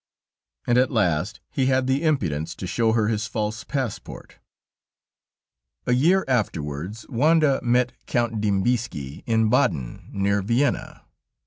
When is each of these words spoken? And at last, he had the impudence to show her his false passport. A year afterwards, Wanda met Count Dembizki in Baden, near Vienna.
And 0.65 0.79
at 0.79 0.89
last, 0.89 1.41
he 1.51 1.67
had 1.67 1.85
the 1.85 2.01
impudence 2.01 2.55
to 2.55 2.65
show 2.65 2.93
her 2.93 3.07
his 3.07 3.27
false 3.27 3.63
passport. 3.63 4.39
A 5.85 5.93
year 5.93 6.25
afterwards, 6.27 7.05
Wanda 7.07 7.59
met 7.61 7.93
Count 8.07 8.41
Dembizki 8.41 9.21
in 9.27 9.51
Baden, 9.51 10.09
near 10.11 10.41
Vienna. 10.41 11.03